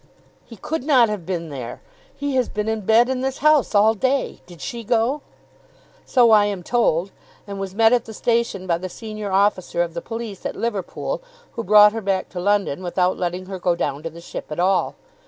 "He 0.43 0.55
could 0.55 0.83
not 0.83 1.09
have 1.09 1.27
been 1.27 1.49
there. 1.49 1.79
He 2.15 2.33
has 2.33 2.49
been 2.49 2.67
in 2.67 2.81
bed 2.87 3.07
in 3.07 3.21
this 3.21 3.37
house 3.37 3.75
all 3.75 3.93
day. 3.93 4.41
Did 4.47 4.59
she 4.59 4.83
go?" 4.83 5.21
"So 6.07 6.31
I 6.31 6.45
am 6.45 6.63
told; 6.63 7.11
and 7.45 7.59
was 7.59 7.75
met 7.75 7.93
at 7.93 8.05
the 8.05 8.13
station 8.15 8.65
by 8.65 8.79
the 8.79 8.89
senior 8.89 9.31
officer 9.31 9.83
of 9.83 9.93
the 9.93 10.01
police 10.01 10.43
at 10.43 10.55
Liverpool, 10.55 11.21
who 11.51 11.63
brought 11.63 11.93
her 11.93 12.01
back 12.01 12.29
to 12.29 12.39
London 12.39 12.81
without 12.81 13.15
letting 13.19 13.45
her 13.45 13.59
go 13.59 13.75
down 13.75 14.01
to 14.01 14.09
the 14.09 14.21
ship 14.21 14.45
at 14.49 14.59
all. 14.59 14.95